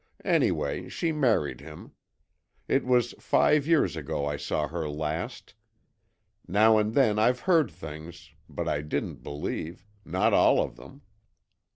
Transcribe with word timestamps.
Anyway, 0.25 0.89
she 0.89 1.11
married 1.11 1.61
him. 1.61 1.91
It 2.67 2.83
was 2.85 3.11
five 3.19 3.67
years 3.67 3.95
ago 3.95 4.25
I 4.25 4.35
saw 4.35 4.67
her 4.67 4.89
last. 4.89 5.53
Now 6.47 6.79
and 6.79 6.95
then 6.95 7.19
I've 7.19 7.41
heard 7.41 7.69
things, 7.69 8.31
but 8.49 8.67
I 8.67 8.81
didn't 8.81 9.21
believe 9.21 9.85
not 10.03 10.33
all 10.33 10.59
of 10.59 10.75
them. 10.75 11.03